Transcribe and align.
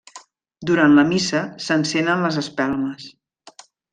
Durant 0.69 0.95
la 0.99 1.03
missa, 1.09 1.41
s'encenen 1.67 2.25
les 2.27 2.41
espelmes. 2.43 3.07